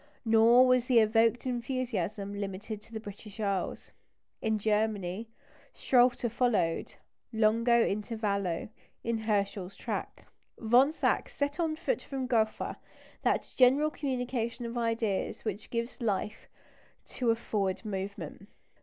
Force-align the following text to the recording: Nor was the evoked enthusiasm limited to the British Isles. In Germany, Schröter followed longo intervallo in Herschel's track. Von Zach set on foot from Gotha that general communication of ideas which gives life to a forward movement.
Nor 0.25 0.65
was 0.65 0.85
the 0.85 0.97
evoked 0.97 1.45
enthusiasm 1.45 2.33
limited 2.33 2.81
to 2.81 2.91
the 2.91 2.99
British 2.99 3.39
Isles. 3.39 3.91
In 4.41 4.57
Germany, 4.57 5.29
Schröter 5.75 6.31
followed 6.31 6.95
longo 7.31 7.85
intervallo 7.85 8.69
in 9.03 9.19
Herschel's 9.19 9.75
track. 9.75 10.25
Von 10.57 10.91
Zach 10.91 11.29
set 11.29 11.59
on 11.59 11.75
foot 11.75 12.01
from 12.01 12.25
Gotha 12.25 12.77
that 13.21 13.53
general 13.55 13.91
communication 13.91 14.65
of 14.65 14.75
ideas 14.75 15.45
which 15.45 15.69
gives 15.69 16.01
life 16.01 16.47
to 17.05 17.29
a 17.29 17.35
forward 17.35 17.85
movement. 17.85 18.49